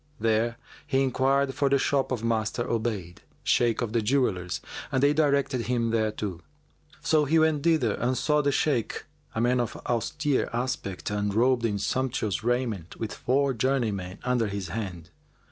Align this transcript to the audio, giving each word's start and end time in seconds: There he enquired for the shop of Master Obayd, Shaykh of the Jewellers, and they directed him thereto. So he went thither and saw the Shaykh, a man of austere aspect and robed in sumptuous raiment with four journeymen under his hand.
There 0.19 0.57
he 0.87 1.03
enquired 1.03 1.53
for 1.53 1.69
the 1.69 1.77
shop 1.77 2.11
of 2.11 2.23
Master 2.23 2.63
Obayd, 2.63 3.19
Shaykh 3.43 3.83
of 3.83 3.93
the 3.93 4.01
Jewellers, 4.01 4.59
and 4.91 5.03
they 5.03 5.13
directed 5.13 5.67
him 5.67 5.91
thereto. 5.91 6.41
So 7.01 7.25
he 7.25 7.37
went 7.37 7.61
thither 7.61 7.93
and 8.01 8.17
saw 8.17 8.41
the 8.41 8.51
Shaykh, 8.51 9.05
a 9.35 9.39
man 9.41 9.59
of 9.59 9.75
austere 9.85 10.49
aspect 10.53 11.11
and 11.11 11.31
robed 11.31 11.65
in 11.65 11.77
sumptuous 11.77 12.43
raiment 12.43 12.99
with 12.99 13.13
four 13.13 13.53
journeymen 13.53 14.17
under 14.23 14.47
his 14.47 14.69
hand. 14.69 15.11